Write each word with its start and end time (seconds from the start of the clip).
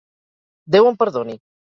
Déu 0.77 0.89
em 0.93 0.97
perdoni. 1.03 1.41